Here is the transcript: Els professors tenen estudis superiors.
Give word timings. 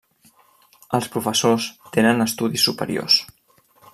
Els 0.99 1.09
professors 1.15 1.69
tenen 1.99 2.25
estudis 2.27 2.65
superiors. 2.71 3.23